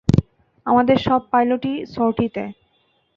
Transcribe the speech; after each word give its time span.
আমাদের 0.65 0.97
সব 0.99 1.21
পাইলটই 1.31 1.73
সর্টিতে। 1.87 2.43